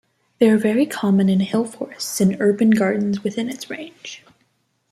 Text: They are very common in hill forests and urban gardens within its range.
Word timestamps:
They 0.39 0.49
are 0.49 0.57
very 0.57 0.87
common 0.87 1.29
in 1.29 1.41
hill 1.41 1.63
forests 1.63 2.19
and 2.21 2.35
urban 2.41 2.71
gardens 2.71 3.23
within 3.23 3.49
its 3.51 3.69
range. 3.69 4.25